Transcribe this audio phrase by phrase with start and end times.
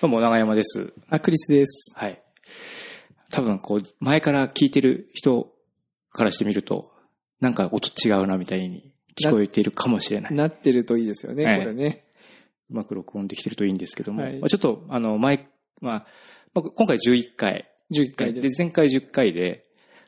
[0.00, 0.94] どうも、長山です。
[1.10, 1.92] あ、クリスです。
[1.94, 2.22] はい。
[3.30, 5.52] 多分、こう、前から聞いてる人
[6.10, 6.90] からしてみると、
[7.38, 10.34] なんか音違うなみたいに聞こえているかもしれない。
[10.34, 12.06] なってるといいですよね、はいこれね。
[12.70, 15.44] うまく録音できてるといいんですけども、はいまあちょっと、あの、前、
[15.82, 16.06] まあ、
[16.54, 17.68] まあ今回11回。
[17.94, 18.62] 11回です。
[18.62, 19.66] 前回10回で、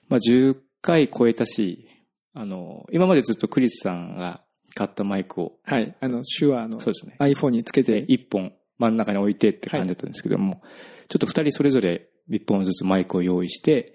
[0.08, 1.86] まあ10回超えたし、
[2.32, 4.40] あの、今までずっとクリスさんが
[4.74, 5.94] 買ったマイクを、はい。
[6.00, 7.16] あの、手話のそうですね。
[7.18, 10.60] iPhone につけで、て、一本真ん中に置いてって感じだったんですけども、
[11.08, 13.94] ちょっと二人それぞれ一本ずつマイクを用意して、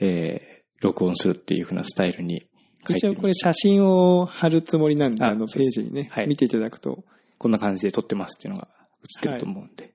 [0.00, 2.46] えー、録音するっていう風なスタイルに
[2.94, 6.28] 一応これ写真を貼るつもりなんで、ああのページにね、はい。
[6.28, 7.04] 見ていただくと。
[7.38, 8.68] こんな感じで撮ってますっていうのが
[9.02, 9.92] 映ってると思うんで。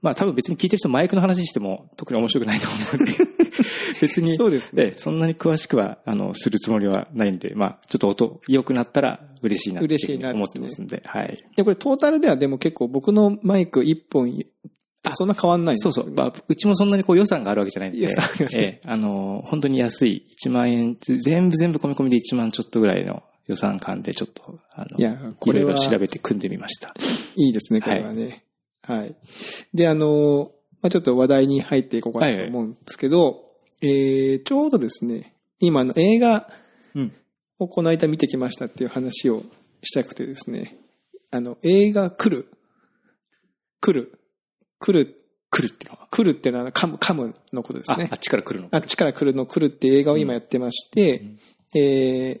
[0.00, 3.12] まあ多分別に聞いてる人マイクの話しても特に面白くないと思うので、
[4.00, 4.82] 別に、そうですね。
[4.82, 11.36] ええそんなに詳しくは、あの、するつもりはないんで、まあちょっと音良くなったら嬉しいなって思ってますんで、はい。
[11.56, 14.44] で、これトータルではでも結構僕のマイク1本、
[15.14, 16.14] そんな変わんないんですよそうそう。
[16.14, 26.94] まあ、うちもそんなにこう予算があるわけじゃないんで、予算がねええ、あの、本当に安い、1万円、全部全部込み込みで1万ちょっとぐらいの予算感でちょっと、あの、いやこれはろ調べて組んでみました。
[27.36, 28.44] いいですね、これはね。
[28.82, 29.14] はい。
[29.74, 33.44] で、あの、まあ、ちょっと話題に入っていこうかなと思うんですけど、
[33.80, 36.48] えー、ちょうどですね、今あの映画
[36.94, 37.12] うん。
[37.62, 39.42] をこの間見てきましたっていう話を
[39.82, 40.76] したくてですね、
[41.30, 42.48] あの、映画来る。
[43.80, 44.18] 来る。
[44.78, 45.18] 来る。
[45.50, 46.08] 来るっていうのは？
[46.10, 48.16] 来るってのは噛む、噛むのことですね、ああ。
[48.16, 48.68] っちから来るの？
[48.70, 51.22] あっちから来るの来るって映画を今やってまして、
[51.74, 52.40] え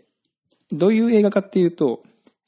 [0.72, 2.02] どういう映画かっていうと、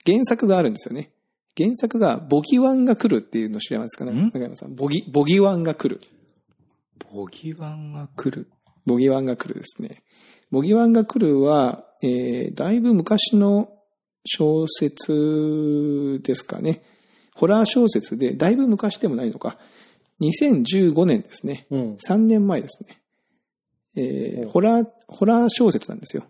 [0.06, 1.10] 原作があるんですよね。
[1.56, 4.12] 原作が、ボギワンが来るっていうの知りますかね？
[4.12, 4.26] ん？
[4.26, 4.74] 中山さん。
[4.74, 6.00] ボギ、ボギワンが来る。
[7.12, 8.48] ボギワンが来る。
[8.86, 10.02] ボギワンが来るですね。
[10.50, 13.70] ボギワンが来るは、えー、だいぶ昔の
[14.26, 16.82] 小説ですかね。
[17.34, 19.56] ホラー小説で、だいぶ昔でもないのか。
[20.20, 21.66] 2015年ですね。
[21.70, 21.94] うん。
[21.94, 23.00] 3年前ですね。
[23.96, 26.24] えー、ホラー、ホラー小説なんですよ。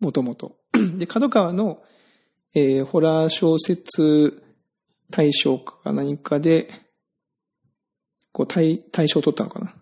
[0.00, 0.56] もともと。
[0.98, 1.82] で、角川の、
[2.52, 4.42] えー、ホラー小説
[5.08, 6.68] 大賞か何かで、
[8.32, 9.72] こう、大、大賞を取ったのかな。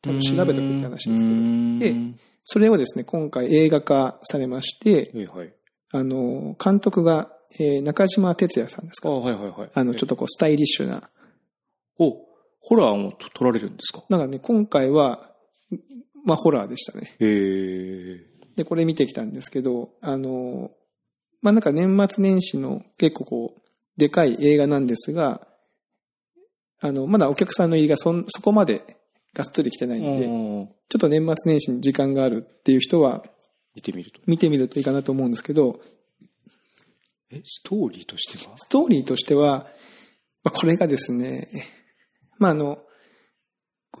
[0.00, 1.78] 多分調べとくって話ですけど。
[1.78, 2.14] でで、
[2.50, 5.52] それをですね、今回映画化されまして、はいはい。
[5.92, 9.10] あの、監督が、えー、中島哲也さんですか？
[9.10, 9.70] あはいはいはい。
[9.74, 11.10] あの、ちょっとこう、スタイリッシュな。
[11.98, 12.16] お、
[12.60, 14.02] ホラーも撮られるんですか？
[14.08, 15.30] なんかね、今回は、
[16.24, 17.06] まあ、ホラーでしたね。
[17.20, 18.26] へえ。
[18.56, 20.70] で、これ見てきたんですけど、あの、
[21.42, 23.60] まあ、なんか年末年始の結構こう、
[23.98, 25.46] でかい映画なんですが、
[26.80, 28.96] あの、まだお客さんの入りがそん、そこまで
[29.34, 30.28] がっつり来てないんで、う
[30.64, 33.22] んちょっと年末年始に時間があるっていう人は、
[33.74, 34.20] 見てみると。
[34.26, 35.80] 見てみるといいかなと思うんですけど、
[37.30, 38.56] え、ストーリーとしては？
[38.56, 39.66] ストーリーとしては、
[40.44, 41.46] まあ、これがですね、
[42.38, 42.78] まあ、あの、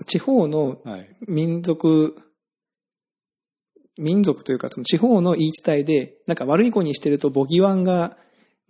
[0.06, 1.10] 地方のはい。
[1.26, 2.16] 民族、
[3.98, 8.16] 民族というか、その地方の言い伝えで、なんか悪い子にしてるとボギワンが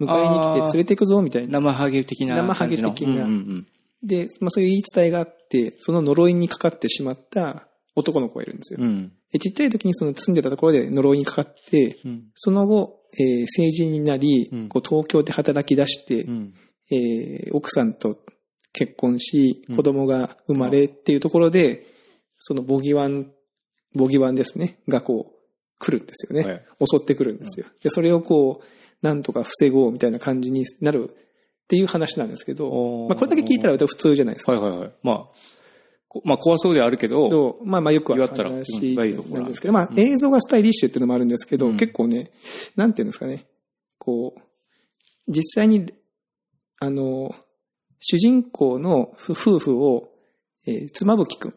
[0.00, 1.60] 迎えに来て連れてくぞみたいな。
[1.60, 2.76] 生ハゲ的な生ハゲ。
[2.76, 3.66] 的なうんうん
[4.02, 8.78] で、まあそういう言い伝えがあって、その呪いにかかってしまった男の子がいるんですよ。
[8.80, 8.88] うん。
[8.88, 9.12] うん。
[9.32, 12.24] でちっちゃい時にその住んでたところで呪いにかかって、うん。
[12.34, 16.52] その後、えー成人になり、うんこう東京で働き出して、うん。
[16.90, 18.16] えー奥さんと
[18.72, 21.84] 結婚しうん、子供が生まれっていうところで、
[22.38, 23.32] そのボギワン、
[23.94, 25.38] ボギワンですね、がこう、
[25.80, 26.48] 来るんですよね。
[26.48, 27.66] はい襲ってくるんですよ。
[27.82, 28.64] で、それをこう、
[29.02, 31.14] なんとか防ごうみたいな感じになる
[31.68, 34.52] っていう話なんですけどまあこれだけ聞いたら普通じゃないですか。
[34.52, 34.90] はいはいはい。
[35.02, 35.24] まあ、
[36.08, 42.30] こまあ怖そうではあるけど、まあまあよくある言わったら話なんですけど、まあ映像がスタイリッシュっていうのもあるんですけど、うん結構ね、
[42.74, 43.44] なんていうんですかね、
[43.98, 44.40] こう、
[45.30, 45.92] 実際に、
[46.80, 47.34] あの、
[48.00, 50.08] 主人公の夫婦を、
[50.66, 51.54] えー、妻夫木くん。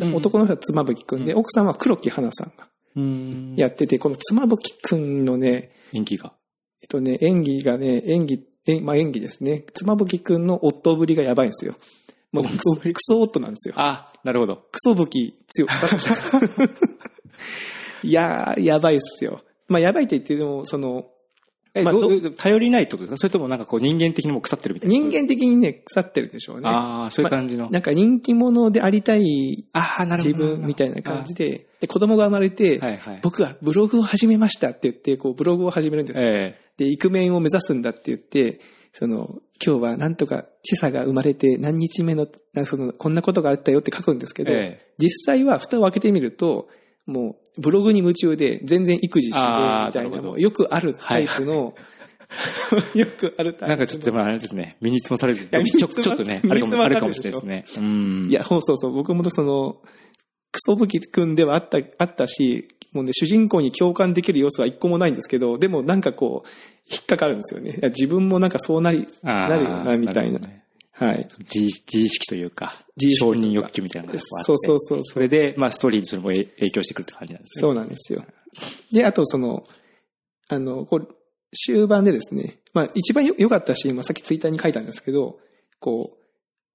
[0.00, 6.34] うん男の人は妻夫木くんで、うん奥さんは黒木花さんがうんやってて、この妻夫木くんのね、演技が。
[6.82, 9.64] えっとね、演技がね、演技、えまあ演技ですね。
[9.74, 11.74] 妻夫木くんの夫ぶりがやばいんですよ。
[12.32, 13.74] もうクソ、クソ夫なんですよ。
[13.76, 14.56] あ、なるほど。
[14.70, 15.72] クソ武器強く
[18.02, 19.40] いやー、やばいっすよ。
[19.68, 21.06] まあ、やばいって言っても、その、
[21.74, 24.94] え、まあどう頼りないってことですかそれともなんかこう人間的にも腐ってるみたいな。
[24.94, 26.68] 人間的にね、腐ってるんでしょうね。
[26.68, 27.68] ああ、そういう感じの。
[27.70, 30.56] なんか人気者でありたいああ、なるほ自ど。
[30.56, 33.18] 分みたいな感じで、で、子供が生まれて、はいはい。
[33.22, 36.26] 僕はブログを始めましたって言って、こう、ブログを始めるんですよ。
[36.26, 38.60] えで、イクメンを目指すんだって言って、
[38.92, 46.68] その、今日はなんとか、知差が生まれて何日目の、なその、こんなことがあったよって書くんですけど、ええ実際は蓋を開けてみると、
[47.06, 51.74] もう、ブログに夢中で全然育児しねえみたいな、なよくあるタイプの、
[52.94, 55.48] よくあるタイプのなんかちょっと、まああれですね、身につまされる。
[55.50, 56.60] や身にちょちょっとね、ある
[56.96, 57.64] かも、しれないですね。
[57.76, 58.28] うん。
[58.28, 58.92] いや、そうそうそう。
[58.92, 59.88] 僕もその、ク
[60.58, 66.48] ソ武器君ではあった、あったし、もうね、主人公に共感できる要素は一個もないんですけど、でもなんかこう、
[66.90, 67.78] 引っかかるんですよね。
[67.88, 70.64] 自分もなんかそうなり、なるよな、みたいなね
[70.98, 71.28] はい。
[71.54, 77.60] 自自意識というか、自承認欲求みたいなのがあってそうそうそうそれで、まあストーリーにそれも影影響してくるって感じなんですね。
[77.60, 78.24] そうなんですよ。
[78.90, 79.62] で、あとその、
[80.48, 81.14] あの、こう、
[81.54, 85.38] 終盤でですね、まあ一番よ良かったシーンはさっきツイッターに書いたんですけど、
[85.78, 86.16] こ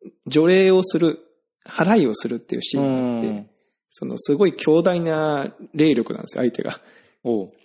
[0.01, 1.19] う、除霊をする、
[1.68, 3.52] 払いをするっていうシーンがあって、
[3.95, 6.81] そのすごい強大な霊力なんですよ、相手が。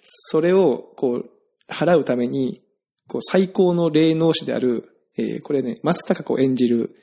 [0.04, 1.30] それを、こう、
[1.70, 2.60] 払うために、
[3.08, 6.94] こう、最高の霊能師である、えーこれね、松たか子演じる、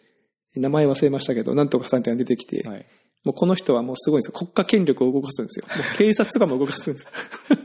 [0.55, 2.85] 名前忘れましたけど、なんとかさんってが出てきて、はい。
[3.23, 4.33] もうこの人はもうすごいんですよ。
[4.33, 5.65] 国家権力を動かすんですよ。
[5.97, 7.09] 警察とかも動かすんですよ。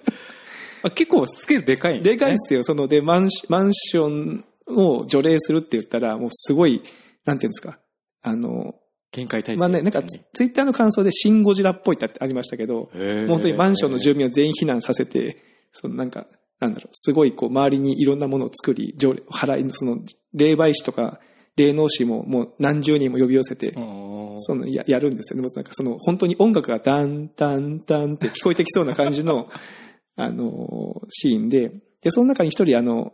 [0.83, 2.63] あ結構スケールでかいんでかいねですよ。
[2.63, 6.81] その、で、マンシマンションを除霊するって言ったら、もうすごい、
[7.27, 7.79] なんていうんですか。
[8.23, 8.75] あの、
[9.13, 9.61] 限界体制。
[9.61, 12.91] まあね、なんかツツイッターの感想でシンゴジラっぽいってありましたけど、
[13.29, 15.43] 本当にマンションの住民を全員避難させて、
[15.73, 16.27] そのなんか、
[16.59, 19.99] なんだろう、すごいこう周りにいろんなものを作り、払い、その
[20.35, 21.21] 霊媒師とか
[21.57, 25.49] 霊能師ももう何十人も呼び寄せて、そのややるんですよね。
[25.55, 29.49] なんかその本当に音楽がダンタンタンって聞こえてきそうな感じの、
[30.17, 31.73] あの、シーンで、
[32.03, 33.13] で、その中に一人あの、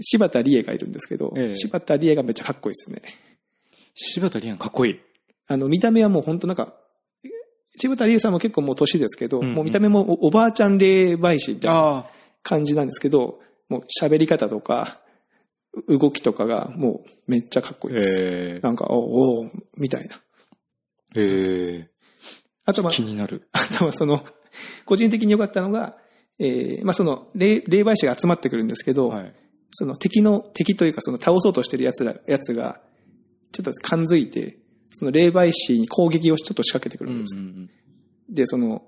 [0.00, 3.02] 柴田理恵がいるんですけど、ええ柴田理恵がめっちゃかっこいいですね。
[3.96, 5.00] 柴田理恵かっこいい。
[5.48, 6.74] あの、見た目はもう本当なんか、
[7.78, 12.06] 柴田理恵さんも結構もう年ですけど、うんうんもう見た目もおおばあちゃん霊媒師みたいな。
[12.46, 15.00] 感じなんですけど、もう喋り方とか、
[15.88, 18.18] う動きとかがもうめっちゃかっこいいです。
[18.22, 20.14] えなんか、おうおうみたいな。
[21.14, 21.90] ー、え
[22.64, 23.48] あとまあ、気になる。
[23.52, 24.24] あとはその、
[24.84, 25.96] 個人的に良かったのが、
[26.38, 29.34] えー、まあその、霊霊媒師が集まってくるんですけど、はい。
[29.72, 32.80] その敵の、敵というかその倒そうとしてる奴ら、奴が、
[33.56, 34.58] ちょっと感づいて、
[34.90, 37.36] その霊媒師に攻撃をちょっと仕掛けてくるんです。
[37.36, 37.70] うん
[38.28, 38.82] で、その、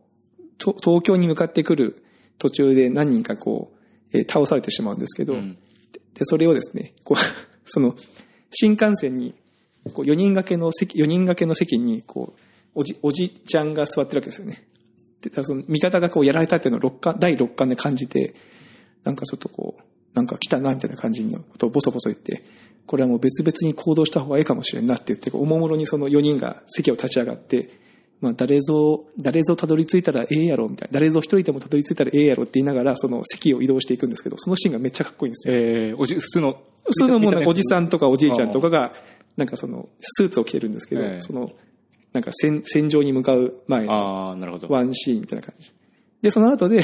[0.58, 2.02] と東京に向かってくる
[2.38, 5.58] 途中で何人かこう、えー倒されてしまうんですけど、うんうん。
[6.14, 7.18] で、それをですね、こう、
[7.64, 7.94] その、
[8.50, 9.34] 新幹線に、
[9.92, 12.40] こう、4人掛けの席、4人掛けの席に、こう、
[12.74, 14.66] おじ、おじちゃんが座ってるわけですよね。
[15.20, 18.34] で、その、味方がこう、やられたっていうのを六巻、第6巻で感じて、
[19.04, 19.82] なんかちょっとこう、
[20.18, 22.42] なんか来たな、みたいな感じのことをボソボソ言って、
[22.86, 27.68] これはもう別々に行動した方がいいかもしれんなって言って、おもむろにその4人が席を立ち上がって、
[28.20, 30.94] まあ、誰ぞ、誰ぞたどり着いたらええやろ、みたいな。
[30.94, 35.54] 誰ぞ一人でもたどり着いたらええやろって言いながら、その席を移動していくんですけど、そのシーンがめっちゃかっこいいんですよ。
[35.54, 36.60] えー、おじ、普通の。
[36.84, 37.84] 普通のもうねおじさん。
[37.84, 38.92] んとかおじいちゃんとかが、
[39.36, 41.48] なんかその、スーツを着てるんですけど、ええその、
[42.12, 43.92] なんか戦、戦場に向かう前の。
[44.68, 45.70] ワンシーンみたいな感じ。
[46.22, 46.82] で、その後で、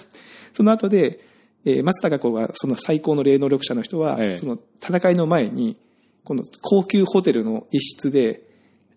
[0.54, 1.20] その後で、
[1.64, 5.76] えー松たか子が、その最高の霊能力者の人は、ええその戦いの前に、
[6.24, 8.42] この高級ホテルの一室で、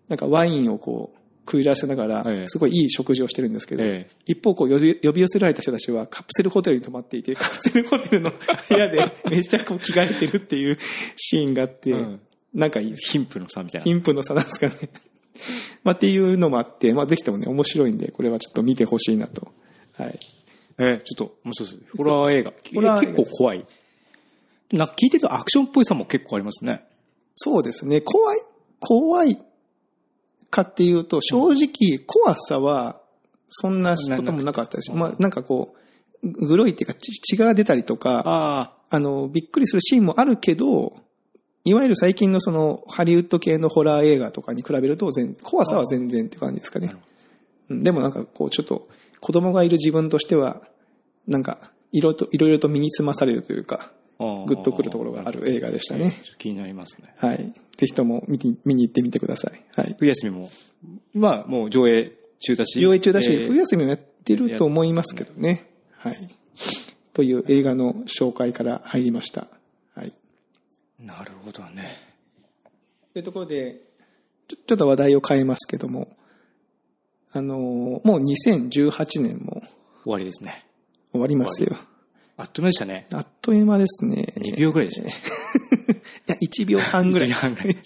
[0.08, 8.30] なんかワインをこう、食いらせながらえ、えすごいいい食事をしてるんですけど、ええ一方、こう呼び、寄せられた人たちはカプセルホテルに泊まっていて、 カプセルホテルの
[8.70, 10.78] 部屋でめっちゃこう着替えてるっていう
[11.16, 12.20] シーンがあって、うん
[12.54, 12.94] なんかいい。
[12.94, 13.84] 貧富の差みたいな。
[13.84, 14.74] 貧富の差なんですかね。
[15.82, 19.52] まあっていうのもあって、まあぜひともね、面白いんで、これはちょっと見てほしいなと。
[19.94, 20.18] はい。
[20.78, 21.96] えー、ちょっと、面白いです。
[21.96, 22.52] ホラー映画。
[22.74, 23.64] ホラー結構怖い。
[24.72, 26.84] なんか聞いてるとアクションっぽいさも結構ありますね。
[27.36, 28.00] そうですね。
[28.00, 28.38] 怖い、
[28.80, 29.38] 怖い
[30.50, 33.00] かっていうと、正直怖さは、
[33.48, 34.92] そんなこともなかったです。
[34.92, 35.74] まあなんかこ
[36.22, 40.96] う、グロいっていうか、血血が出たりとか、ああの、びっくりするシーンもあるけど、
[41.64, 46.94] いわゆる最近のその、ハリウッド系のホラー映画とかに比べると全、怖さは全然って感じですかね
[47.70, 48.88] でもなんかこう、ちょっと、
[49.20, 50.62] 子供がいる自分としては、
[51.26, 56.14] なんか、いろいろと、いろいろと身につまされるというか、グッとくるところがある映画でしたね。
[56.38, 57.14] 気になりますね。
[57.18, 57.52] はい。
[57.76, 59.60] ぜひとも見に見に行ってみてください。
[59.76, 59.96] はい。
[59.98, 60.50] 冬休みも、
[61.14, 62.78] まあ、もう上映中だし。
[62.78, 65.70] 上映中だし、えー冬休みもやってると思いますけどね。
[65.98, 66.16] はい。
[67.12, 69.48] という映画の紹介から入りました。
[69.94, 70.12] はい。
[71.00, 71.84] なるほどね。
[73.12, 73.80] というところで、
[74.48, 76.08] ちょちょっと話題を変えますけども、
[77.34, 79.62] あのーもう2018年も
[80.04, 80.64] 終わりですね。
[81.10, 81.76] 終わりますよ。
[82.36, 83.06] あっという間でしたね。
[83.12, 84.32] あっという間ですね。
[84.38, 85.14] 2秒ぐらいでしたね。
[86.28, 87.34] いや、1秒半ぐらい1時。
[87.34, 87.76] 半ぐらい。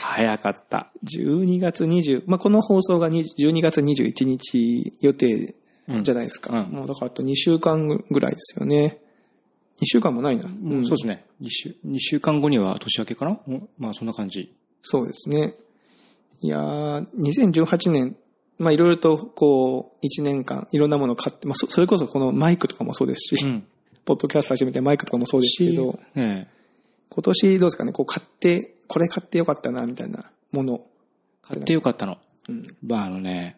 [0.00, 0.90] 早かった。
[1.04, 5.54] 12月20、まあ、この放送が20 12月21日予定
[6.02, 6.58] じゃないですか。
[6.58, 8.98] うんうんもうだからあと2週間ぐらいですよね。
[9.80, 10.44] 2週間もないな。
[10.44, 11.24] うん、そうですね。
[11.42, 13.40] 2週、二週間後には年明けかな？
[13.48, 14.54] うんまあ、そんな感じ。
[14.82, 15.54] そうですね。
[16.42, 18.16] いやー、2018年、
[18.58, 23.66] まあいろいろとこう、1年間いろんなものを買って、まあそそれこそこのマイクとかもそうですし、うん。
[24.04, 26.48] ポッドキャスト始めてマイクとかもそうですけど、ね
[27.08, 30.80] 今年どうですかね、こう買って、これ買ってよかったな、みたいなもの。
[31.42, 32.18] 買ってよかったの。
[32.48, 32.76] うん。
[32.86, 33.56] まああのね、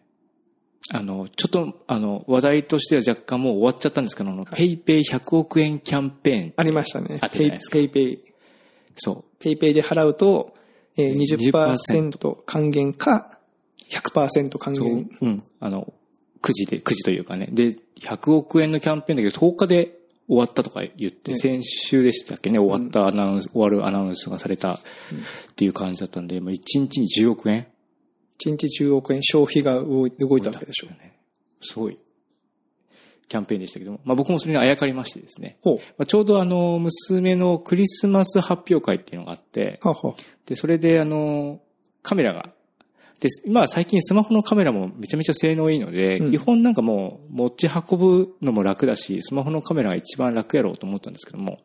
[0.93, 6.53] あの、ちょっと、あの、話題としては若干もう終わっちゃったんですけど、あの、ペイペイ100億円キャンペーン。
[6.55, 7.17] ありましたね。
[7.21, 7.73] あったじゃないですか？
[7.73, 8.19] PayPay。
[8.95, 10.55] そ PayPay で払うと、
[10.95, 13.36] えー、20% 20%還元か、
[13.89, 15.09] 100%還元。。
[15.21, 15.37] うん。
[15.59, 15.93] あの、
[16.41, 17.47] 9時で、9時というかね。
[17.51, 24.79] で、100億円のキャンペーンだけど、10日で終わったとか言って、ね先週でしたっけね、終わったアナウンス、終わるアナウンスがされたっ
[25.55, 27.67] ていう感じだったんで、もう1日に10億円
[28.39, 30.87] ？1日10億円消費が動いたわけでしょ。
[30.87, 31.17] ね。
[31.61, 31.97] すごい。
[33.27, 35.57] キャンペーンでしたけども、まあ僕もそれにあやかりましてですね。
[35.61, 35.77] ほう。
[35.97, 41.59] まあ、ちょうどあの、娘のクリスマス発表会っていうのがあって、はあはあで、それであの、
[42.03, 42.51] カメラが、
[43.19, 46.31] で、今は最近スマホのカメラもめちゃめちゃ性能いいので、うん。
[46.31, 51.59] 基本なんかもう持ち運ぶのも楽だし、スマホのカメラが一番楽やろうと思ったんですけども、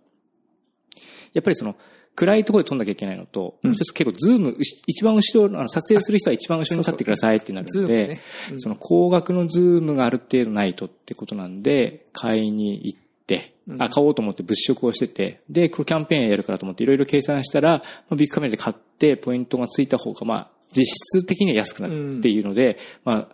[1.35, 1.77] やっぱりその、
[2.15, 3.71] 暗いところで撮んなきゃいけないのと、うん。
[3.71, 4.57] もう一つ結構ズーム、
[4.87, 8.21] 一番後ろ、あの撮影する人は一番後ろに立ってくださいってなるので、ズームね。
[8.53, 8.61] うん。
[8.61, 13.83] その高額のズームがある程度ないとってことなんで、買いに行って、うん。
[13.83, 23.29] あ、買おうと思って物色をしてて、で、これキャンペーンやるからと思っていろいろ計算したら、まあ、ビックカメラで買ってポイントがついた方が、まあ、実質的には安くなるっていうので、まあ、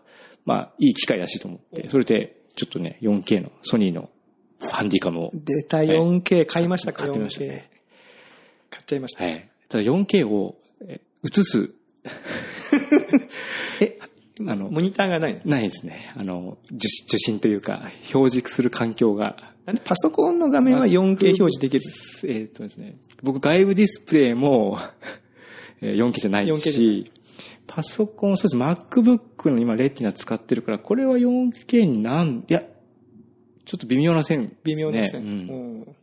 [0.44, 4.10] まあ、いい機会だしと思って、それで、ちょっとね、4K のソニーの
[4.72, 7.70] ハンディカムを、出た 4K 買いましたか、買ってみました 4K ね。
[8.70, 9.24] 買っちゃいました。
[9.24, 9.48] はい。
[9.68, 11.70] ただ 4K をえ映す、
[13.80, 13.98] え、
[14.46, 15.40] あのモニターがないの？
[15.44, 16.12] ないですね。
[16.16, 16.76] あの、受
[17.06, 17.80] 受信というか、
[18.14, 19.36] 表示する環境が。
[19.66, 21.84] なんでパソコンの画面は 4K 表示できる
[22.24, 24.78] えっ、とですね、僕外部ディスプレイも
[25.82, 27.12] えー 4K じゃない 4K じゃし、
[27.68, 32.62] パソコン、そうです、MacBook の今レティナ使ってるから、これは 4K になん、いや、
[33.64, 34.52] ちょっと微妙な線ね。
[34.64, 35.20] 微妙な線。
[35.20, 35.32] うんう
[35.90, 35.96] ん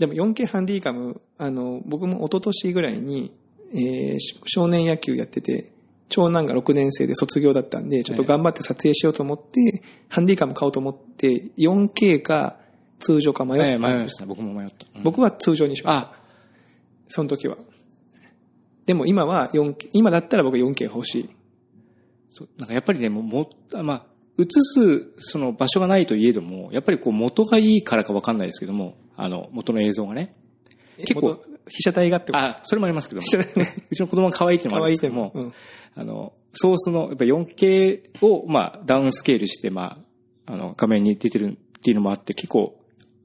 [0.00, 3.30] でも 4K ハンディカム、あの、僕も一昨年ぐらいに、
[3.72, 5.70] えーし少年野球やってて、
[6.08, 12.56] 長男が6年生で卒業だったんで、ちょっと頑張って撮影しようと思って、ハンディカム買おうと思って、4K か
[12.98, 14.26] 通常か迷ったええんです迷いました。
[14.26, 14.86] 僕も迷った。
[14.96, 16.16] うん僕は通常にしました。
[16.16, 16.22] あ、
[17.08, 17.56] その時は。
[18.86, 21.30] でも今は 4K、今だったら僕 4K 欲しい。
[22.30, 23.50] そうなんかやっぱりね、もうも、
[23.82, 24.06] まあ、
[24.38, 30.32] 映す、その場所がないといえども、やっぱりこう元がいいからかわかんないですけども、あの、元の映像がね。
[30.98, 32.44] 結構元、被写体がってこと？
[32.44, 33.22] あ、それもありますけども。
[33.24, 35.54] 被写体うちの子供が可愛いっていうのもあるんですけども、可愛いでも
[35.94, 39.98] あの、ソースの、やっぱ 4K を、まあ、ダウンスケールして、ま
[40.46, 42.80] あ、あの、画面に出てるっていうのもあって、結構、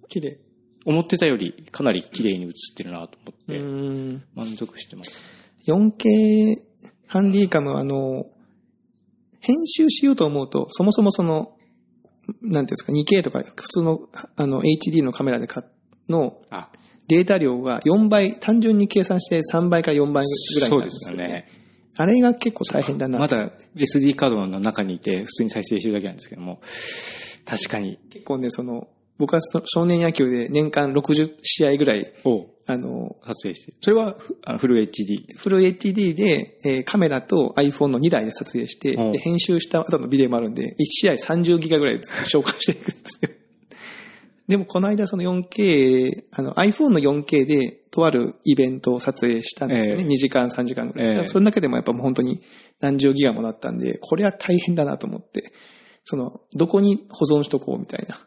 [0.09, 0.37] 綺麗。
[0.85, 4.23] 思ってたよりかなり綺麗に映ってるなと思って、うん。
[4.35, 5.23] 満足してます。
[5.67, 6.61] 4K
[7.07, 8.25] ハンディカムはあの、
[9.39, 11.53] 編集しようと思うと、そもそもその、
[12.25, 13.99] なんていうんですか、2K とか普通の
[14.35, 15.69] あの HD のカメラで買っ
[16.09, 16.69] のあ、
[17.07, 21.23] データ量が4倍、単純に計算して3倍から4倍ぐらいにそうでなるんですすよね。
[21.23, 21.47] よね。
[21.95, 23.19] あれが結構大変だな。
[23.19, 26.59] まだ SD カードの中にいて、普通に再生してるだけなんですけども、
[27.45, 33.73] 確かに、結構ね、その、僕はそ少年野球で年間60試合ぐらい、をあの、撮影して。
[33.79, 34.15] それは
[34.59, 35.37] フル HD。
[35.37, 43.29] フル HD で、えーカメラと iPhone の2台で撮影して、うんで編集した後のビデオもあるんで、1試合30ギガぐらい紹介していくんですよ。
[44.47, 50.03] でもこの間その 4K、あの iPhone の 4K でとあるイベントを撮影したんですよね。
[50.03, 51.07] ええ2時間3時間ぐらい。
[51.07, 52.41] ええだからそれだけでもやっぱもう本当に
[52.79, 55.51] 何十ギガもなったんで、これは大変だなと思って、
[56.03, 58.26] その、どこに保存しとこうみたいな。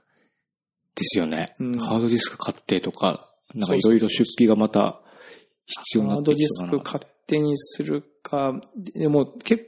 [1.00, 1.54] ですよね。
[1.58, 5.00] うんハードディスク買ってとか、なんかいそうそうそうろいろ出費がまた
[5.66, 6.46] 必要になってハードディ。
[6.46, 9.66] スク勝手にするか、でも結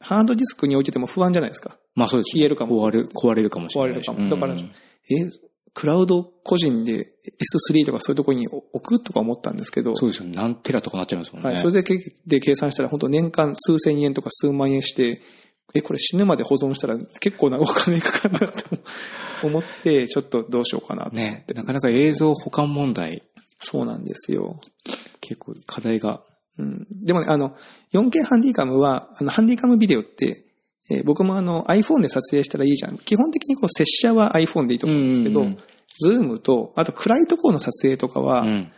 [0.00, 1.76] ハードディスクに置いてても不安じゃないですか。
[1.94, 4.08] まあそうです、消えるかも壊れる、壊れるかもしれないし。
[4.08, 4.30] 壊れるかも。
[4.30, 5.30] だから、うんえ、
[5.74, 7.06] クラウド個人で
[7.70, 10.32] S3 とかそういうところに置くとか思ったんですけど、そうですよね。
[10.34, 11.50] 何テラとかなっちゃいますもんね。
[11.50, 11.58] はい。
[11.58, 15.20] それでけで計算したら本当年間数千円とか数万円して、
[15.74, 18.64] え、これ死ぬまで保存したら結構なお金かかるなと
[19.44, 21.54] 思って、ちょっとどうしようかなとって。
[21.54, 23.22] なかなか映像保管問題、
[23.60, 24.60] そうなんですよ。
[25.20, 26.22] 結構課題が。
[26.58, 26.86] うん。
[27.04, 27.56] でもね、あの、
[27.92, 30.44] 4K ハンディカムは、あの、ハンディカムビデオって、
[30.90, 32.96] えー僕もあの iPhone で撮影したらいいじゃん。
[32.96, 35.58] 基本的にこう、接写は iPhone でいいと思うんですけど、うんうんうん
[36.00, 38.72] ズームと、あと暗いところの撮影とかは、うん。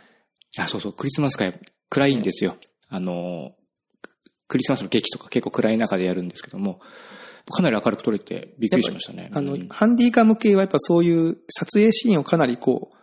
[0.57, 1.53] あ、そうそう、クリスマス会、
[1.89, 2.57] 暗いんですよ。
[2.89, 3.51] あの、
[4.51, 6.81] クリスマスの劇とか結構暗い中でやるんですけども、
[7.49, 9.31] かなり明るく撮れてびっくりしましたね。
[9.33, 12.97] あの、うんハンディカム系はやっぱそういう撮影シーンをかなりこう、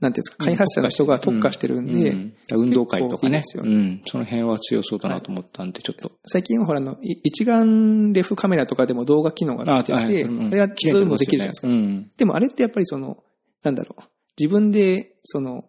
[0.00, 4.02] なんていうんですか、開発者の人が特化してるんで、うん運動会とかねいいうん。
[4.06, 6.12] その辺は強そうだなと思ったんで、ちょっと。
[6.24, 11.68] 最近はほらあの、い一眼レフカメラとかでも動画機能がついてて、はいうんそれはズームできるじゃないですか。
[11.68, 12.10] うん。
[12.16, 13.18] でもあれってやっぱりその、
[13.62, 14.02] なんだろう。
[14.38, 15.64] 自分で、その、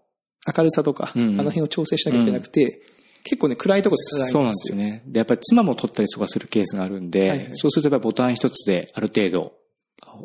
[0.58, 2.82] 明るさとか、うんうんあの辺を調整しなきゃいけなくて、
[3.30, 5.04] 結構ね、暗いところでそうなんですよね。
[5.06, 7.50] で、やっぱり妻も撮ったりとかするケースがあるんで、はいはい。
[7.54, 9.54] そうするとやっぱりボタン一つである程度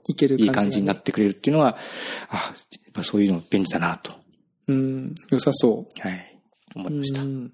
[0.06, 1.76] いけるいい感じになっってくれるっていうのは、
[2.28, 2.42] あ、や
[2.90, 4.12] っぱそういうの便利だなと、
[4.68, 6.00] うん、良さそう。
[6.00, 6.40] はい、
[6.74, 7.22] 思いました。
[7.22, 7.52] うん。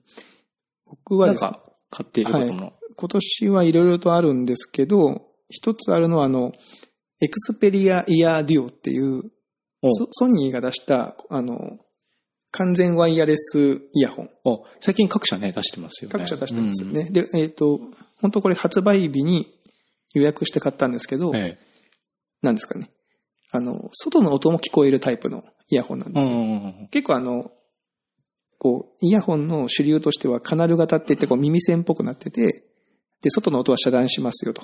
[0.86, 6.52] 僕はですねなんか、買っていることも、今年はいろいろとあるんですけど、一つあるのはあの、
[7.20, 9.22] エクスペリアイヤーデュオっていう、
[10.12, 11.78] ソニーが出した、あの、
[12.50, 14.30] 完全ワイヤレスイヤホン。
[14.44, 16.12] お最近各社ね、出してますよね。
[16.12, 17.10] 各社出してますよね。
[17.10, 17.80] で、えっ、と、
[18.20, 19.46] 本当これ発売日に
[20.14, 21.36] 予約して買ったんですけど、うん。
[21.36, 21.58] え
[22.42, 22.90] なんですかね。
[23.50, 26.12] あの、外の音も聞こえるタイプのイヤホンなんえ。
[26.14, 26.36] ですよ。
[26.36, 26.88] うんうんうん。
[26.88, 27.50] 結構あの、
[28.58, 32.64] こう、イヤホンの主流としてはカナル型って言ってこう耳栓っぽくなってて、
[33.22, 34.62] で、外の音は遮断しますよと。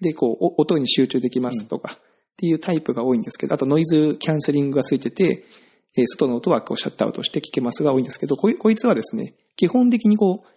[0.00, 1.98] で、こう、お音に集中できますとか、
[2.34, 5.44] っていうタイプが多いんですけど、あとノイズキャンセリングがついてて、
[5.96, 10.48] えー外の音はこうシャットアウトして聞けますが多いんですけど、こいこいつはですね、基本的にこう、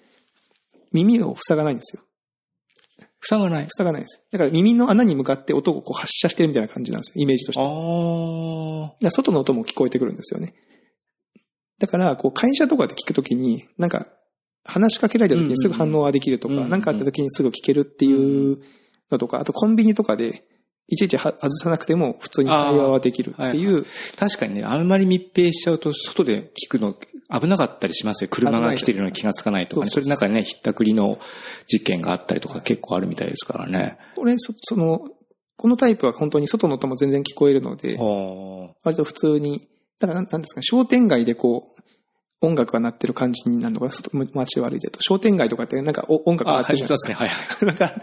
[0.94, 2.04] 耳を塞がないんですよ。
[3.22, 3.68] 塞がない。
[3.70, 4.22] 塞がないんです。
[4.32, 7.62] だから耳の穴に向かって音をこう発射してるみたいな感じなんですよ、イメージとして。
[7.62, 9.04] ああ。
[9.04, 10.54] ら外の音も聞こえてくるんですよね。
[11.80, 14.08] だから、こう、会社とかで聞くときに、なんか、
[14.64, 18.62] 話しかけられたときにすぐ反応ができるとか、なんかあったときにすぐ聞けるっていう
[19.12, 20.44] のとか、あとコンビニとかで、
[20.90, 26.96] いちいちは外さなくても普通に会話はできるっていう、確かにね、あんまり密閉しちゃうと、外で聞くの
[27.30, 28.30] 危なかったりしますよ。
[28.32, 29.90] 車が来てるのに気がつかないとかね。
[29.90, 31.20] そそれの中にね、ひったくりの
[31.68, 33.98] 実験があったりとか結構あるみたいですからね。
[34.16, 35.00] これ、そその、
[35.58, 39.68] このタイプは本当に外の音も全然聞こえるので、あ割と普通に、
[40.00, 41.82] だからなんですかね、商店街でこう、
[42.42, 47.66] 音楽が鳴ってる感じになるのが、外街を歩いてると、商店街とかってなんかお音楽が鳴ってるじゃないでですすか。
[47.66, 47.66] ね。
[47.66, 47.66] はい。
[47.66, 48.02] なんか、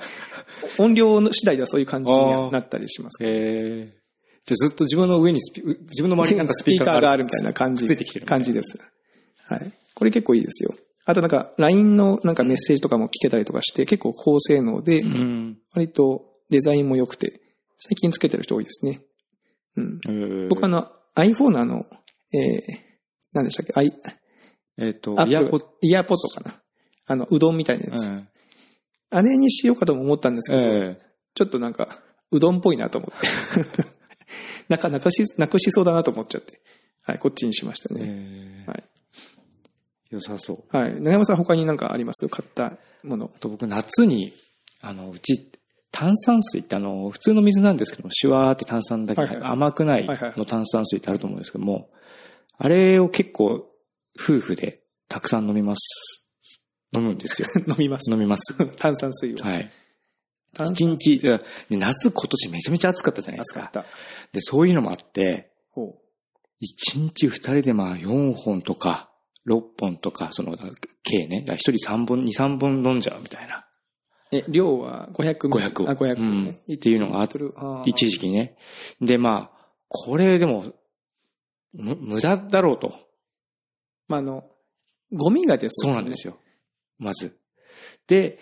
[0.79, 3.31] 音量の次第ではそういう感じにはなったりしますけど。
[3.31, 7.87] えー、じゃあずっと自分の上にスピ、自分の周りになんかスピーカーがあるみたいな感じ。
[7.89, 8.79] ついてきてる、感じです。
[9.47, 9.73] はい。
[9.95, 10.75] これ結構いいですよ。
[11.07, 15.59] あとなんか、LINE のなんかメッセージとかも聞けたりとかして、結構高性能で、うん。
[15.75, 17.41] 割とデザインも良くて、
[17.77, 19.03] 最近つけてる人多いですね。
[19.77, 20.01] うん。
[20.07, 21.87] えー僕あの、iPhone のあの、
[22.33, 22.61] えー、
[23.33, 23.93] 何でしたっけ ?i、
[24.79, 26.61] えっ、と、アップイヤポッイヤーポッドかな。
[27.07, 28.07] あの、うどんみたいなやつ。
[28.07, 28.29] うん
[29.11, 30.99] あれにしようかとも思ったんですけど、え
[31.35, 31.89] ちょっとなんか、
[32.33, 33.29] うどんっぽいなと思って。
[34.69, 36.61] なんか、なくし、なくしそうだなと思っちゃって。
[37.03, 38.01] はい、こっちにしましたーね。
[38.05, 38.85] えーはい。
[40.11, 40.77] 良さそう。
[40.77, 41.01] はい。
[41.01, 42.29] 長山さん他になんかあります？
[42.29, 43.31] 買ったもの。
[43.33, 44.33] あと僕夏に、
[44.81, 45.49] あの、うち、
[45.93, 51.89] 炭酸水ってあの、普通の水なんですけども、シュワーって炭酸だけ、はいはい甘くないはいはいの炭酸水ってあると思うんですけども、
[52.59, 53.71] あれを結構、
[54.19, 56.29] 夫婦でたくさん飲みます。
[56.95, 57.49] 飲むんですよ。
[57.67, 58.11] 飲みます。
[58.11, 58.55] 飲みます。
[58.77, 59.37] 炭酸水を。
[59.39, 59.71] はい。
[60.55, 63.65] 炭一日、で夏今年めちゃめちゃ暑かったじゃないですか。
[63.65, 63.91] 暑かった。
[64.33, 65.99] で、そういうのもあって、ほ
[66.61, 69.11] 一日二人でまあ4本とか、
[69.47, 70.57] 6本とか、その、
[71.03, 73.67] 計ね、一人3本、2、3本飲んじゃうみたいな。
[74.33, 74.37] う。
[74.37, 78.57] え、量は500ミリ500あ、500、うんねっていうのがあっ1リットルあー一時期ね。
[79.01, 80.65] で、まあ、これでも、
[81.73, 82.95] む無駄だろうと。
[84.09, 84.45] まあ、あの、
[85.13, 86.39] ゴミが出そうそうなんですよ。
[86.99, 87.39] まず。
[88.07, 88.39] で、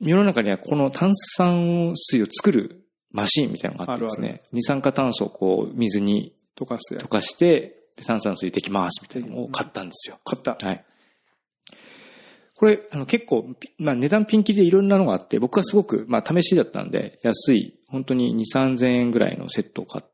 [0.00, 7.08] 世の中にはこの炭酸水を作るマシンみたいなのがあってですね、ある二酸化炭素をこう水に溶かす溶。
[7.08, 10.18] かして、で炭酸水できますみたいなのを買ったんですよ。
[10.24, 10.56] 買った。
[10.66, 10.84] はい。
[12.56, 20.11] これ、あの結構、ピまあ値段ピンキリでいろんなのがあって、僕はすごく、まあ試しだったんで、安い、本当に2、3000円ぐらいのセットを買って、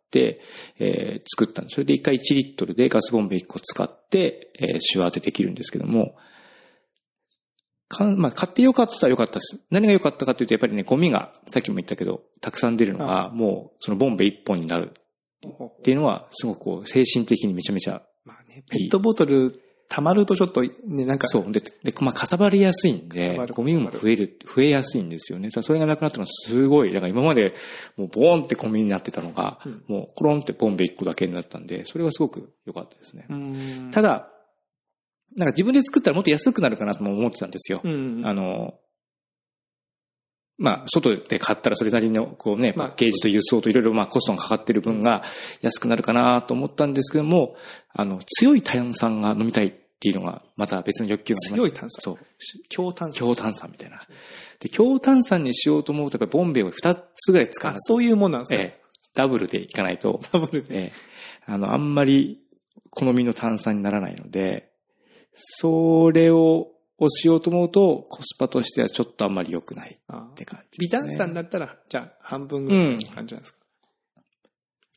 [0.79, 1.75] えー作ったんです。
[1.75, 6.17] それで1回1リットルでガスボンベ1個使って、えー、シュワーでできるんですけども、
[7.89, 9.61] かんまあ、買ってよかったはよかったです。
[9.71, 14.93] 何が良かったかというと、やっぱりね、ゴミが、さっきも言ったけど、たくさん出るのが、もう、そのボンベ1本になる
[15.47, 21.51] っていうのは、すごくこう、精神的にめちゃめちゃまあね、ペットボトル溜まるとちょっとね、なんか、そう。
[21.51, 25.51] で、でまあ、かさばりやすいんかでゴミも増える、増えやすいんですよね。
[25.51, 26.93] さそれがなくなったのはすごい。
[26.93, 27.55] だから今まで、
[27.97, 33.27] もうボーンってゴミになってたのが、うんもうコロンってボンベ1個だけになったんで、それはすごく良かったですね。
[33.93, 34.29] ただ、
[35.37, 37.81] なんか自分で作ったらもっと安くなるかなとも思ってたんですよ。
[37.83, 38.23] うん。
[38.25, 38.75] あの、
[40.59, 45.23] まあ、外で買ったらそれなりの、こうね、パまあッケージと輸送といろいろまあコストがかかってる分が
[45.63, 47.55] 安くなるかなと思ったんですけども、
[47.95, 51.81] あの、強い炭酸が飲みたいっていうのが、また別の欲求がありました。
[51.81, 52.19] 強い炭酸そう。
[52.69, 53.19] 強炭酸。
[53.19, 54.01] 強炭酸みたいな。
[54.59, 58.59] で、強炭酸にしようと思うと、やっぱりボンベを2つぐらい使わあない、そういうもんなんですね。
[58.59, 58.83] ええ、
[59.15, 60.77] ダブルでいかないと、ダブルで。
[60.77, 60.93] ええ、
[61.47, 62.41] あの、あんまり
[62.91, 64.73] 好みの炭酸にならないので、
[65.33, 66.69] それを、
[66.99, 71.11] をしようと思うと、コスパとしてはちょっとあんまり良くないっあて感じ微です、ね。
[71.17, 73.59] 炭酸だったら、じゃあ半分ぐらいの感じなんですか？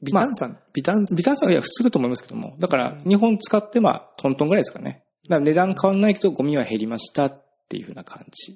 [0.04, 1.16] 微炭酸、微炭酸。
[1.16, 2.56] 微炭酸はいや普通だと思いますけども。
[2.58, 5.04] だから、日本使ってまあ、トントンぐらいですかね。
[5.30, 8.54] だから値段変わんないけど、ゴミは減りましたっていうふうな感じ。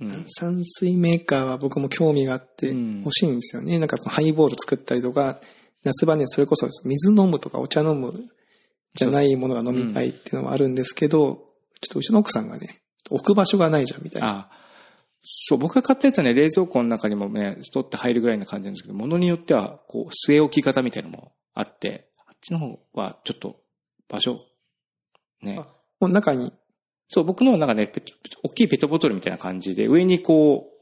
[0.00, 3.78] うん炭酸水メーカーは僕も興味があってうん欲しいんですよね。
[3.78, 5.40] なんかそのハイボール作ったりとか、
[5.84, 8.28] 夏場ね、それこそ水飲むとかお茶飲む
[8.94, 11.45] じゃないものが飲みたいっていうのはあるんですけど、
[11.86, 14.50] ちょっとうちの奥さんがね、置く場所がないじゃんみたいな。
[15.22, 23.60] そう、僕が買ったやつはね、冷蔵庫の中にもね、取って入るぐらいな感じなんですけど、ものによっては、こう、据え置き方みたいなのもあって、あっちの方はちょっと、
[24.08, 24.38] 場所、
[25.42, 25.66] ねあ。
[26.00, 26.52] もう中に、
[27.08, 27.90] そう、僕のなんかね、
[28.42, 30.76] 大きいペットボトルみたいな感じで、上にこう、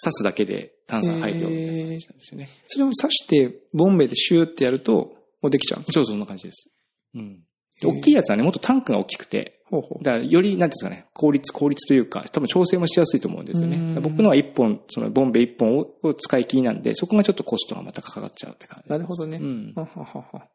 [0.00, 2.48] 刺すだけで炭酸入るよみたいな感じなんですよね。
[2.66, 6.76] それを刺して、ボンベでシューってやると、もうできちゃうそう、そんな感じです。
[7.14, 7.44] うん。
[7.86, 9.60] 大きいやつはね、もっとタンクが大きくて。
[10.02, 14.00] だからより、なんですかね、効率、効率というか、多分調整もしやすいと思うんですよね。
[14.00, 18.90] 僕のは一本、そのボンベ一本をを使い切りなんで、そこがちょっとコストがまたかかっちゃうって感じ。
[18.90, 19.38] なるほどね。
[19.38, 19.72] うん。
[19.74, 20.46] はははは。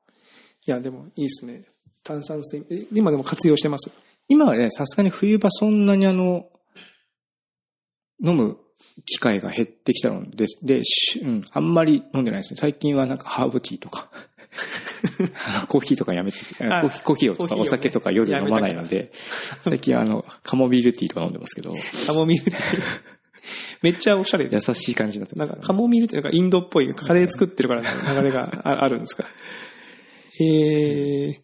[0.67, 1.63] いや、でもいいですね。
[2.03, 3.91] 炭酸水、え今でも活用してます？
[4.29, 6.45] 今はね、さすがに冬場そんなにあの、
[8.23, 8.57] 飲む
[9.05, 12.57] 機会が減ってきたので、で、しうん、あんまり飲んでないですね。
[12.59, 14.11] 最近はなんかハーブティーとか、
[15.67, 19.11] コーヒーとかやめて、コあーヒー、コーヒーをとかお酒とか夜飲まないので、
[19.61, 21.73] 最近はあの、カモミールティーとか飲んでますけど、
[22.05, 22.51] カモミール。
[23.81, 24.69] めっちゃおしゃれです。
[24.69, 25.53] 優しい感じになってます、ね。
[25.53, 29.25] なんか、カモミールってなんかインドっぽい、カレー作ってるからの流れがああるんですか。
[30.39, 31.39] えー、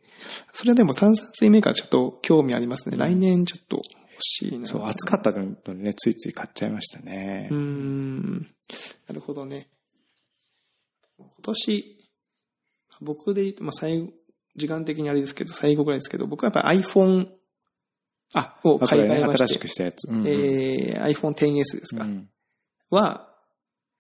[0.51, 2.97] それはでも炭酸水メーカーちょっと興味ありますね。
[2.97, 3.83] 来年ちょっと欲
[4.21, 4.67] しいな。
[4.67, 7.57] そう、暑かったのでね、ついつい買っちゃいましたねうー。
[7.57, 8.47] ん。
[9.07, 9.67] なるほどね。
[11.17, 11.97] 今年、
[13.01, 14.11] 僕で言うと、まあ、最後、
[14.55, 17.27] 時間的にあれですけど、最後ぐらいですけど、僕はやっぱ iPhone、
[18.33, 20.09] あ、を買い替えまして新しくしたやつ。
[20.09, 20.27] うんうん。
[20.27, 22.29] えー、iPhone XS ですか、うん。
[22.89, 23.29] は、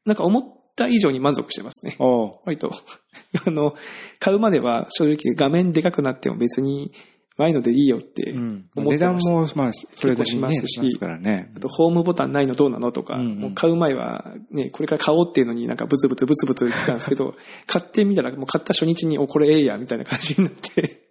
[0.05, 0.43] なんか思っ
[0.75, 1.95] た以上に満足してますね。
[1.99, 2.71] 割と、
[3.45, 3.75] あの、
[4.19, 6.91] 買うまでは正直画面でかくなっても別に、
[7.37, 8.65] ああいうのでいいよってうん。
[8.75, 9.57] 思っ値段てました。
[9.57, 11.59] も、まあ、それでしますししますからねあ。
[11.59, 21.01] と、ホームボタンないのどうなのとか、うんうんもう買う前は、ね、これから買おうっていうのになんかブツブツブツブツ言ってたんですけど、 買ってみたらもう買った初日に、お、これええや、みたいな感じになって。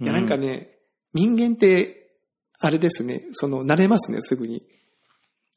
[0.00, 0.70] いや、なんかね、
[1.12, 2.10] 人間って、
[2.58, 4.64] あれですね、その、慣れますね、すぐに。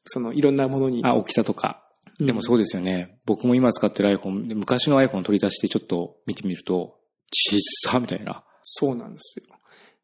[0.04, 1.02] その、いろんなものに。
[1.04, 1.82] あ、大きさとか。
[1.82, 1.88] うん
[2.20, 3.20] でもそうですよね。
[3.26, 6.98] 僕も今使ってる iPhone、で昔の iPhone 取り出してちょっと見てみると、
[7.32, 7.56] 小
[7.88, 8.42] さみたいな。
[8.70, 9.44] そうなんですよ。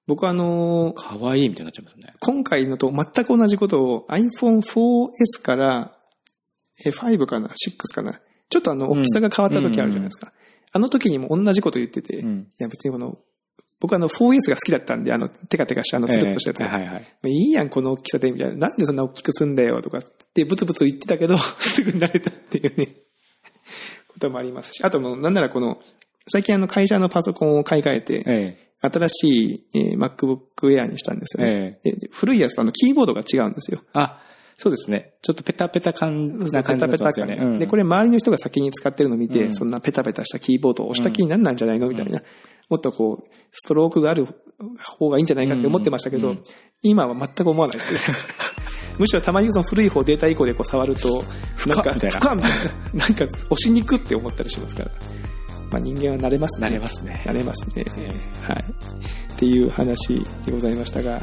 [0.07, 2.14] 僕はあのー可愛いみたいになっちゃいますね。
[2.20, 5.96] 今回のと全く同じことを iPhone 4S から
[6.85, 10.33] え5かな ?6 かなちょっとあの、うん大きさが変わった時あるじゃないですか。
[10.72, 12.48] あの時にも同じこと言ってて、いうん。
[12.59, 13.16] や別にこの、
[13.81, 17.00] 僕あの 4S が好きだったんで、あの、テカテカしたあの、つるっとしたやつが、ええはいはい。
[17.00, 18.68] まあいいやん、この大きさで、みたいな。
[18.68, 22.88] なんでそんな大きくすんだよ、とかって、ブツブツ言ってたけど、 すぐ慣れたっていうね、
[24.09, 24.83] こともありますし。
[24.83, 25.81] あともう、なんならこの、
[26.29, 31.79] 最近あの、会社のパソコンを買い替えて、え新しい、えー MacBook Air にしたんですよね。
[31.85, 33.81] えでで古いやつとあの、キーボードが違うんですよ。
[33.95, 34.21] あ、
[34.57, 35.15] そうですね。
[35.23, 37.39] ちょっとペタペタ感な感じになってますよね。
[37.41, 41.89] うんで、これ周りの人が先に使ってるのを見て、うんそんなペタペタしたキーボードを押した気になんないんじゃないの？
[41.89, 42.21] みたいな。
[42.69, 44.27] もっとこう、ストロークがある
[44.99, 46.45] 方がいいんじゃないかって思ってましたけど、うんうん
[46.87, 48.13] 今は全く思わないです。
[48.99, 51.25] むしろたまにその古い方データ移行でこう触ると、
[51.67, 52.35] なんか、な。
[52.93, 54.91] なんか押しにくって思ったりしますから。
[55.75, 56.69] まあ人間は慣れますね。
[56.69, 57.21] 慣れますね。
[57.25, 57.85] 慣れますね。
[58.43, 58.65] はい。
[59.33, 61.21] っていう話でございましたが、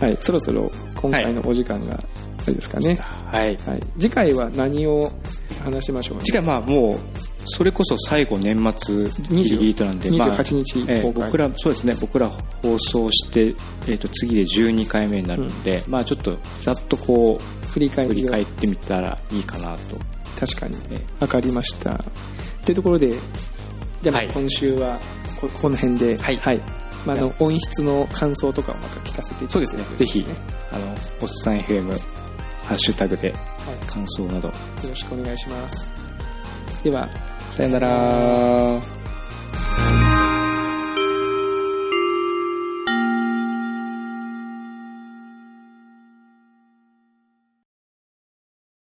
[0.00, 0.16] はい。
[0.20, 2.96] そろそろ今回のお時間が、あれですかね。
[3.26, 3.56] はい。
[3.58, 3.82] はい。
[3.98, 5.10] 次回は何を
[5.62, 6.16] 話しましょう？
[6.18, 6.24] ね。
[6.24, 6.98] 次回まあもう、
[7.44, 13.54] それこそ最後年末ギリギリとなんで、まあ28日ええ公開僕ら、そうですね、僕ら放送して、
[13.86, 19.98] えっ、と、次で12回目になるので、まあちょっと、ざっとこう、振り返りを振り返ってみたらいいかなと。
[20.40, 20.76] 確かに。
[20.90, 22.02] えわかりました。
[22.64, 23.12] というところで、
[24.04, 25.00] じゃあ今週は
[25.40, 26.60] ここの辺で、はい。
[27.06, 30.24] まあ、あの音質の感想とかをまた聞かせていただそうですね、ぜひ、
[30.72, 30.86] あの、
[31.20, 31.90] おっさん FM、
[32.64, 33.38] ハッシュタグでは
[33.86, 34.48] 感想など。
[34.48, 35.92] い、よろしくお願いします。
[36.82, 37.08] では、
[37.50, 39.03] さよなら。